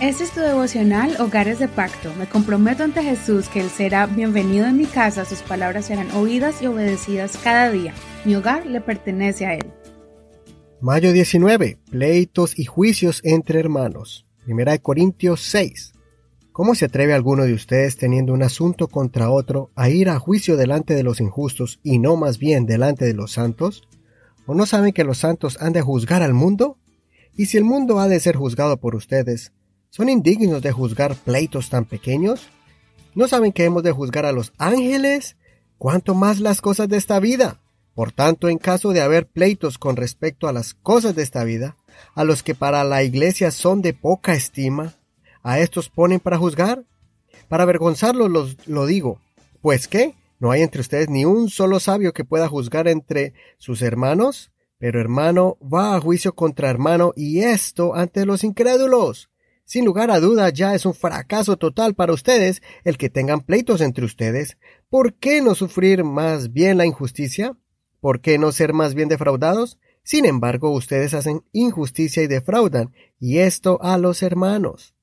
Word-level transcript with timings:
Este 0.00 0.22
es 0.22 0.30
tu 0.30 0.38
devocional 0.38 1.20
Hogares 1.20 1.58
de 1.58 1.66
Pacto. 1.66 2.14
Me 2.14 2.28
comprometo 2.28 2.84
ante 2.84 3.02
Jesús 3.02 3.48
que 3.48 3.58
Él 3.58 3.68
será 3.68 4.06
bienvenido 4.06 4.64
en 4.66 4.76
mi 4.76 4.86
casa, 4.86 5.24
sus 5.24 5.42
palabras 5.42 5.86
serán 5.86 6.12
oídas 6.12 6.62
y 6.62 6.66
obedecidas 6.66 7.36
cada 7.42 7.72
día. 7.72 7.92
Mi 8.24 8.36
hogar 8.36 8.64
le 8.64 8.80
pertenece 8.80 9.46
a 9.46 9.54
Él. 9.54 9.66
Mayo 10.80 11.12
19. 11.12 11.78
Pleitos 11.90 12.56
y 12.56 12.64
juicios 12.64 13.20
entre 13.24 13.58
hermanos. 13.58 14.24
Primera 14.44 14.70
de 14.70 14.78
Corintios 14.78 15.40
6. 15.42 15.94
¿Cómo 16.52 16.76
se 16.76 16.84
atreve 16.84 17.12
alguno 17.12 17.42
de 17.42 17.54
ustedes 17.54 17.96
teniendo 17.96 18.32
un 18.32 18.44
asunto 18.44 18.86
contra 18.86 19.30
otro 19.30 19.72
a 19.74 19.90
ir 19.90 20.10
a 20.10 20.20
juicio 20.20 20.56
delante 20.56 20.94
de 20.94 21.02
los 21.02 21.20
injustos 21.20 21.80
y 21.82 21.98
no 21.98 22.14
más 22.14 22.38
bien 22.38 22.66
delante 22.66 23.04
de 23.04 23.14
los 23.14 23.32
santos? 23.32 23.88
¿O 24.46 24.54
no 24.54 24.64
saben 24.64 24.92
que 24.92 25.02
los 25.02 25.18
santos 25.18 25.58
han 25.60 25.72
de 25.72 25.82
juzgar 25.82 26.22
al 26.22 26.34
mundo? 26.34 26.78
Y 27.36 27.46
si 27.46 27.56
el 27.56 27.64
mundo 27.64 27.98
ha 27.98 28.06
de 28.06 28.20
ser 28.20 28.36
juzgado 28.36 28.76
por 28.76 28.94
ustedes, 28.94 29.52
¿Son 29.98 30.08
indignos 30.08 30.62
de 30.62 30.70
juzgar 30.70 31.16
pleitos 31.16 31.70
tan 31.70 31.84
pequeños? 31.84 32.46
¿No 33.16 33.26
saben 33.26 33.50
que 33.50 33.64
hemos 33.64 33.82
de 33.82 33.90
juzgar 33.90 34.26
a 34.26 34.30
los 34.30 34.52
ángeles? 34.56 35.36
¿Cuánto 35.76 36.14
más 36.14 36.38
las 36.38 36.60
cosas 36.60 36.88
de 36.88 36.96
esta 36.96 37.18
vida? 37.18 37.60
Por 37.96 38.12
tanto, 38.12 38.48
en 38.48 38.58
caso 38.58 38.92
de 38.92 39.00
haber 39.00 39.26
pleitos 39.26 39.76
con 39.76 39.96
respecto 39.96 40.46
a 40.46 40.52
las 40.52 40.72
cosas 40.72 41.16
de 41.16 41.24
esta 41.24 41.42
vida, 41.42 41.76
a 42.14 42.22
los 42.22 42.44
que 42.44 42.54
para 42.54 42.84
la 42.84 43.02
iglesia 43.02 43.50
son 43.50 43.82
de 43.82 43.92
poca 43.92 44.34
estima, 44.34 44.94
¿a 45.42 45.58
estos 45.58 45.88
ponen 45.88 46.20
para 46.20 46.38
juzgar? 46.38 46.84
Para 47.48 47.64
avergonzarlos 47.64 48.30
los, 48.30 48.68
lo 48.68 48.86
digo. 48.86 49.20
¿Pues 49.62 49.88
qué? 49.88 50.14
¿No 50.38 50.52
hay 50.52 50.62
entre 50.62 50.80
ustedes 50.80 51.10
ni 51.10 51.24
un 51.24 51.50
solo 51.50 51.80
sabio 51.80 52.12
que 52.12 52.24
pueda 52.24 52.46
juzgar 52.46 52.86
entre 52.86 53.34
sus 53.58 53.82
hermanos? 53.82 54.52
Pero 54.78 55.00
hermano 55.00 55.58
va 55.60 55.96
a 55.96 56.00
juicio 56.00 56.36
contra 56.36 56.70
hermano 56.70 57.14
y 57.16 57.40
esto 57.40 57.96
ante 57.96 58.26
los 58.26 58.44
incrédulos. 58.44 59.28
Sin 59.68 59.84
lugar 59.84 60.10
a 60.10 60.18
duda 60.18 60.48
ya 60.48 60.74
es 60.74 60.86
un 60.86 60.94
fracaso 60.94 61.58
total 61.58 61.94
para 61.94 62.14
ustedes 62.14 62.62
el 62.84 62.96
que 62.96 63.10
tengan 63.10 63.42
pleitos 63.42 63.82
entre 63.82 64.06
ustedes. 64.06 64.56
¿Por 64.88 65.12
qué 65.12 65.42
no 65.42 65.54
sufrir 65.54 66.04
más 66.04 66.54
bien 66.54 66.78
la 66.78 66.86
injusticia? 66.86 67.54
¿Por 68.00 68.22
qué 68.22 68.38
no 68.38 68.50
ser 68.50 68.72
más 68.72 68.94
bien 68.94 69.10
defraudados? 69.10 69.78
Sin 70.02 70.24
embargo, 70.24 70.70
ustedes 70.70 71.12
hacen 71.12 71.44
injusticia 71.52 72.22
y 72.22 72.28
defraudan, 72.28 72.94
y 73.20 73.40
esto 73.40 73.78
a 73.82 73.98
los 73.98 74.22
hermanos. 74.22 74.94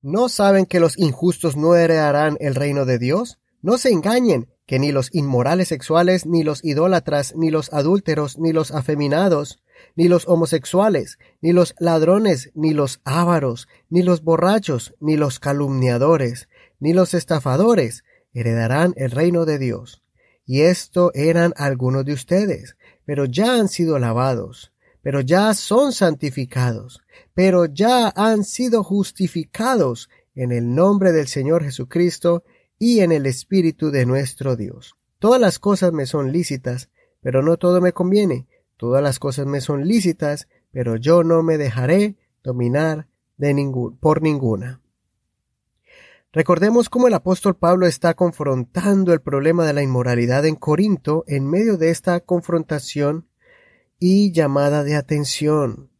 ¿No 0.00 0.28
saben 0.28 0.64
que 0.66 0.78
los 0.78 0.96
injustos 0.96 1.56
no 1.56 1.74
heredarán 1.74 2.36
el 2.38 2.54
reino 2.54 2.84
de 2.84 3.00
Dios? 3.00 3.40
No 3.62 3.78
se 3.78 3.90
engañen, 3.90 4.48
que 4.68 4.78
ni 4.78 4.92
los 4.92 5.08
inmorales 5.14 5.68
sexuales, 5.68 6.26
ni 6.26 6.42
los 6.42 6.62
idólatras, 6.62 7.34
ni 7.34 7.50
los 7.50 7.72
adúlteros, 7.72 8.38
ni 8.38 8.52
los 8.52 8.70
afeminados, 8.70 9.62
ni 9.96 10.08
los 10.08 10.28
homosexuales, 10.28 11.18
ni 11.40 11.52
los 11.52 11.74
ladrones, 11.78 12.50
ni 12.54 12.74
los 12.74 13.00
ávaros, 13.02 13.66
ni 13.88 14.02
los 14.02 14.22
borrachos, 14.22 14.94
ni 15.00 15.16
los 15.16 15.40
calumniadores, 15.40 16.50
ni 16.80 16.92
los 16.92 17.14
estafadores 17.14 18.04
heredarán 18.34 18.92
el 18.98 19.10
reino 19.10 19.46
de 19.46 19.58
Dios. 19.58 20.02
Y 20.44 20.60
esto 20.60 21.12
eran 21.14 21.54
algunos 21.56 22.04
de 22.04 22.12
ustedes, 22.12 22.76
pero 23.06 23.24
ya 23.24 23.54
han 23.54 23.68
sido 23.68 23.98
lavados, 23.98 24.74
pero 25.00 25.22
ya 25.22 25.54
son 25.54 25.92
santificados, 25.92 27.00
pero 27.32 27.64
ya 27.64 28.12
han 28.14 28.44
sido 28.44 28.84
justificados 28.84 30.10
en 30.34 30.52
el 30.52 30.74
nombre 30.74 31.12
del 31.12 31.26
Señor 31.26 31.64
Jesucristo 31.64 32.44
y 32.78 33.00
en 33.00 33.12
el 33.12 33.26
Espíritu 33.26 33.90
de 33.90 34.06
nuestro 34.06 34.56
Dios. 34.56 34.94
Todas 35.18 35.40
las 35.40 35.58
cosas 35.58 35.92
me 35.92 36.06
son 36.06 36.32
lícitas, 36.32 36.90
pero 37.20 37.42
no 37.42 37.56
todo 37.56 37.80
me 37.80 37.92
conviene. 37.92 38.46
Todas 38.76 39.02
las 39.02 39.18
cosas 39.18 39.46
me 39.46 39.60
son 39.60 39.86
lícitas, 39.86 40.48
pero 40.70 40.96
yo 40.96 41.24
no 41.24 41.42
me 41.42 41.58
dejaré 41.58 42.16
dominar 42.42 43.08
de 43.36 43.94
por 44.00 44.22
ninguna. 44.22 44.80
Recordemos 46.32 46.90
cómo 46.90 47.08
el 47.08 47.14
apóstol 47.14 47.56
Pablo 47.56 47.86
está 47.86 48.14
confrontando 48.14 49.12
el 49.12 49.20
problema 49.20 49.66
de 49.66 49.72
la 49.72 49.82
inmoralidad 49.82 50.44
en 50.44 50.56
Corinto 50.56 51.24
en 51.26 51.48
medio 51.48 51.78
de 51.78 51.90
esta 51.90 52.20
confrontación 52.20 53.26
y 53.98 54.32
llamada 54.32 54.84
de 54.84 54.94
atención. 54.94 55.90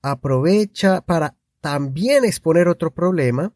Aprovecha 0.00 1.02
para 1.02 1.36
también 1.60 2.24
exponer 2.24 2.68
otro 2.68 2.92
problema, 2.92 3.52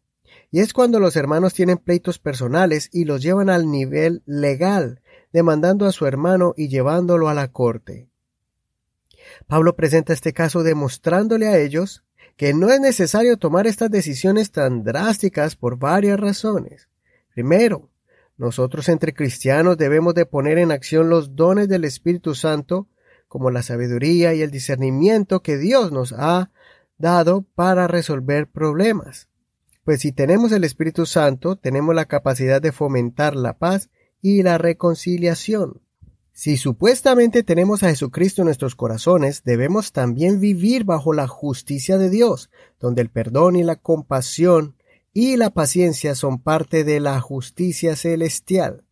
y 0.50 0.60
es 0.60 0.72
cuando 0.72 0.98
los 0.98 1.16
hermanos 1.16 1.54
tienen 1.54 1.78
pleitos 1.78 2.18
personales 2.18 2.88
y 2.92 3.04
los 3.04 3.22
llevan 3.22 3.50
al 3.50 3.70
nivel 3.70 4.22
legal, 4.24 5.02
demandando 5.32 5.86
a 5.86 5.92
su 5.92 6.06
hermano 6.06 6.54
y 6.56 6.68
llevándolo 6.68 7.28
a 7.28 7.34
la 7.34 7.48
corte. 7.52 8.08
Pablo 9.46 9.76
presenta 9.76 10.12
este 10.12 10.32
caso 10.32 10.62
demostrándole 10.62 11.48
a 11.48 11.58
ellos 11.58 12.04
que 12.36 12.54
no 12.54 12.70
es 12.70 12.80
necesario 12.80 13.36
tomar 13.36 13.66
estas 13.66 13.90
decisiones 13.90 14.52
tan 14.52 14.84
drásticas 14.84 15.56
por 15.56 15.78
varias 15.78 16.18
razones. 16.18 16.88
Primero, 17.34 17.90
nosotros 18.36 18.88
entre 18.88 19.12
cristianos 19.12 19.76
debemos 19.76 20.14
de 20.14 20.24
poner 20.24 20.58
en 20.58 20.70
acción 20.70 21.10
los 21.10 21.34
dones 21.34 21.68
del 21.68 21.84
Espíritu 21.84 22.34
Santo, 22.34 22.86
como 23.26 23.50
la 23.50 23.62
sabiduría 23.62 24.32
y 24.32 24.42
el 24.42 24.50
discernimiento 24.50 25.42
que 25.42 25.58
Dios 25.58 25.92
nos 25.92 26.12
ha 26.12 26.50
dado 26.96 27.42
para 27.54 27.88
resolver 27.88 28.48
problemas. 28.48 29.28
Pues 29.88 30.02
si 30.02 30.12
tenemos 30.12 30.52
el 30.52 30.64
Espíritu 30.64 31.06
Santo, 31.06 31.56
tenemos 31.56 31.94
la 31.94 32.04
capacidad 32.04 32.60
de 32.60 32.72
fomentar 32.72 33.34
la 33.34 33.56
paz 33.56 33.88
y 34.20 34.42
la 34.42 34.58
reconciliación. 34.58 35.80
Si 36.30 36.58
supuestamente 36.58 37.42
tenemos 37.42 37.82
a 37.82 37.88
Jesucristo 37.88 38.42
en 38.42 38.48
nuestros 38.48 38.74
corazones, 38.74 39.44
debemos 39.44 39.92
también 39.92 40.40
vivir 40.40 40.84
bajo 40.84 41.14
la 41.14 41.26
justicia 41.26 41.96
de 41.96 42.10
Dios, 42.10 42.50
donde 42.78 43.00
el 43.00 43.08
perdón 43.08 43.56
y 43.56 43.62
la 43.62 43.76
compasión 43.76 44.76
y 45.14 45.38
la 45.38 45.48
paciencia 45.48 46.14
son 46.14 46.42
parte 46.42 46.84
de 46.84 47.00
la 47.00 47.18
justicia 47.22 47.96
celestial. 47.96 48.84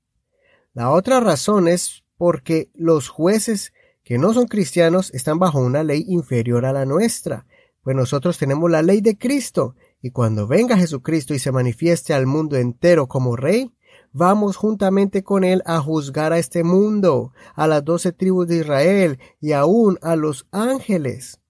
La 0.72 0.90
otra 0.90 1.20
razón 1.20 1.68
es 1.68 2.04
porque 2.16 2.70
los 2.72 3.10
jueces 3.10 3.74
que 4.02 4.16
no 4.16 4.32
son 4.32 4.46
cristianos 4.46 5.12
están 5.12 5.38
bajo 5.38 5.58
una 5.58 5.84
ley 5.84 6.06
inferior 6.08 6.64
a 6.64 6.72
la 6.72 6.86
nuestra, 6.86 7.44
pues 7.86 7.94
nosotros 7.94 8.36
tenemos 8.36 8.68
la 8.68 8.82
ley 8.82 9.00
de 9.00 9.16
Cristo, 9.16 9.76
y 10.02 10.10
cuando 10.10 10.48
venga 10.48 10.76
Jesucristo 10.76 11.34
y 11.34 11.38
se 11.38 11.52
manifieste 11.52 12.14
al 12.14 12.26
mundo 12.26 12.56
entero 12.56 13.06
como 13.06 13.36
Rey, 13.36 13.72
Vamos 14.12 14.56
juntamente 14.56 15.22
con 15.22 15.44
él 15.44 15.62
a 15.66 15.78
juzgar 15.78 16.32
a 16.32 16.38
este 16.38 16.64
mundo, 16.64 17.32
a 17.54 17.68
las 17.68 17.84
doce 17.84 18.10
tribus 18.10 18.48
de 18.48 18.56
Israel 18.56 19.20
y 19.40 19.52
aún 19.52 19.98
a 20.02 20.16
los 20.16 20.48
ángeles. 20.50 21.40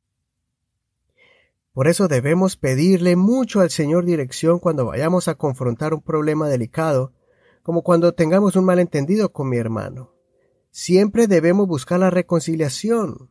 Por 1.72 1.88
eso 1.88 2.06
debemos 2.06 2.58
pedirle 2.58 3.16
mucho 3.16 3.60
al 3.60 3.70
Señor 3.70 4.04
dirección 4.04 4.58
cuando 4.58 4.84
vayamos 4.84 5.28
a 5.28 5.36
confrontar 5.36 5.94
un 5.94 6.02
problema 6.02 6.48
delicado, 6.48 7.14
como 7.62 7.82
cuando 7.82 8.12
tengamos 8.12 8.56
un 8.56 8.66
malentendido 8.66 9.32
con 9.32 9.48
mi 9.48 9.56
hermano. 9.56 10.12
Siempre 10.70 11.28
debemos 11.28 11.66
buscar 11.66 12.00
la 12.00 12.10
reconciliación. 12.10 13.30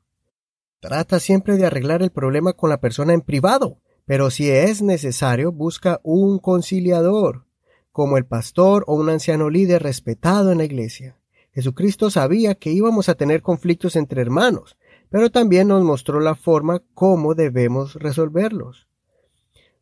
Trata 0.87 1.19
siempre 1.19 1.57
de 1.57 1.65
arreglar 1.65 2.03
el 2.03 2.11
problema 2.11 2.53
con 2.53 2.69
la 2.69 2.79
persona 2.79 3.13
en 3.13 3.21
privado, 3.21 3.79
pero 4.05 4.29
si 4.29 4.51
es 4.51 4.83
necesario, 4.83 5.51
busca 5.51 5.99
un 6.03 6.37
conciliador 6.37 7.47
como 7.91 8.17
el 8.17 8.25
pastor 8.27 8.83
o 8.85 8.93
un 8.93 9.09
anciano 9.09 9.49
líder 9.49 9.81
respetado 9.81 10.51
en 10.51 10.59
la 10.59 10.63
iglesia. 10.63 11.17
Jesucristo 11.53 12.11
sabía 12.11 12.53
que 12.53 12.71
íbamos 12.71 13.09
a 13.09 13.15
tener 13.15 13.41
conflictos 13.41 13.95
entre 13.95 14.21
hermanos, 14.21 14.77
pero 15.09 15.31
también 15.31 15.69
nos 15.69 15.83
mostró 15.83 16.19
la 16.19 16.35
forma 16.35 16.83
cómo 16.93 17.33
debemos 17.33 17.95
resolverlos. 17.95 18.87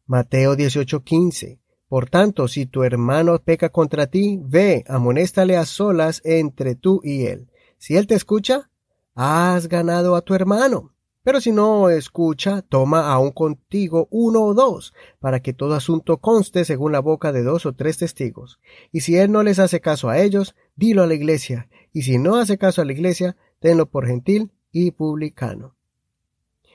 Mateo 0.05 0.55
18:15 0.55 1.59
Por 1.89 2.09
tanto, 2.09 2.47
si 2.47 2.65
tu 2.65 2.83
hermano 2.83 3.37
peca 3.39 3.67
contra 3.67 4.07
ti, 4.07 4.39
ve, 4.41 4.85
amonéstale 4.87 5.57
a 5.57 5.65
solas 5.65 6.21
entre 6.23 6.75
tú 6.75 7.01
y 7.03 7.25
él. 7.25 7.49
Si 7.77 7.97
él 7.97 8.07
te 8.07 8.15
escucha, 8.15 8.69
has 9.15 9.67
ganado 9.67 10.15
a 10.15 10.21
tu 10.21 10.33
hermano. 10.33 10.93
Pero 11.23 11.39
si 11.39 11.53
no 11.53 11.89
escucha, 11.89 12.61
toma 12.63 13.11
aún 13.13 13.31
contigo 13.31 14.09
uno 14.11 14.41
o 14.41 14.53
dos, 14.53 14.93
para 15.19 15.41
que 15.41 15.53
todo 15.53 15.73
asunto 15.73 16.17
conste 16.17 16.65
según 16.65 16.91
la 16.91 16.99
boca 16.99 17.31
de 17.31 17.43
dos 17.43 17.65
o 17.65 17.73
tres 17.73 17.97
testigos. 17.97 18.59
Y 18.91 19.01
si 19.01 19.15
él 19.15 19.31
no 19.31 19.41
les 19.41 19.57
hace 19.57 19.79
caso 19.79 20.09
a 20.09 20.19
ellos, 20.19 20.53
dilo 20.75 21.03
a 21.03 21.07
la 21.07 21.13
iglesia, 21.13 21.69
y 21.93 22.01
si 22.01 22.17
no 22.17 22.35
hace 22.35 22.57
caso 22.57 22.81
a 22.81 22.85
la 22.85 22.91
iglesia, 22.91 23.37
tenlo 23.59 23.89
por 23.89 24.05
gentil 24.05 24.51
y 24.73 24.91
publicano. 24.91 25.75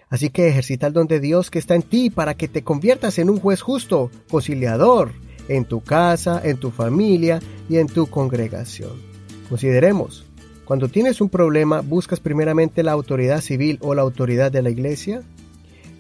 Así 0.09 0.31
que 0.31 0.49
ejercita 0.49 0.87
el 0.87 0.95
don 0.95 1.07
de 1.07 1.21
Dios 1.21 1.51
que 1.51 1.59
está 1.59 1.75
en 1.75 1.83
ti 1.83 2.09
para 2.09 2.33
que 2.35 2.49
te 2.49 2.65
conviertas 2.65 3.19
en 3.19 3.29
un 3.29 3.41
juez 3.41 3.61
justo, 3.61 4.11
conciliador, 4.31 5.13
en 5.49 5.67
tu 5.67 5.83
casa, 5.83 6.41
en 6.43 6.57
tu 6.59 6.71
familia 6.71 7.41
y 7.69 7.77
en 7.77 7.89
tu 7.89 8.07
congregación. 8.07 9.03
Consideremos 9.51 10.28
cuando 10.69 10.89
tienes 10.89 11.23
un 11.23 11.31
problema, 11.31 11.81
¿buscas 11.81 12.21
primeramente 12.21 12.83
la 12.83 12.93
autoridad 12.93 13.41
civil 13.41 13.79
o 13.81 13.95
la 13.95 14.03
autoridad 14.03 14.53
de 14.53 14.61
la 14.61 14.69
iglesia? 14.69 15.23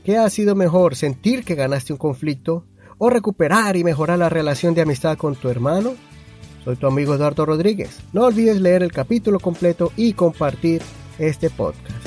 ¿Qué 0.04 0.18
ha 0.18 0.28
sido 0.28 0.54
mejor, 0.54 0.94
sentir 0.94 1.42
que 1.42 1.54
ganaste 1.54 1.94
un 1.94 1.98
conflicto 1.98 2.66
o 2.98 3.08
recuperar 3.08 3.78
y 3.78 3.84
mejorar 3.84 4.18
la 4.18 4.28
relación 4.28 4.74
de 4.74 4.82
amistad 4.82 5.16
con 5.16 5.36
tu 5.36 5.48
hermano? 5.48 5.94
Soy 6.64 6.76
tu 6.76 6.86
amigo 6.86 7.14
Eduardo 7.14 7.46
Rodríguez. 7.46 8.00
No 8.12 8.24
olvides 8.24 8.60
leer 8.60 8.82
el 8.82 8.92
capítulo 8.92 9.40
completo 9.40 9.90
y 9.96 10.12
compartir 10.12 10.82
este 11.18 11.48
podcast. 11.48 11.97